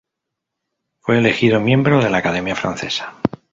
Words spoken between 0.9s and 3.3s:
Fue elegido miembro de la Academia francesa.